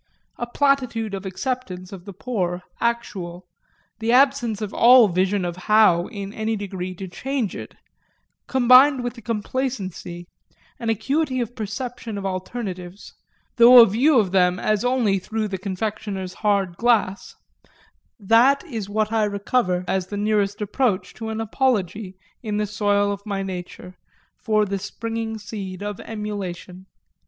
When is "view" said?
13.85-14.17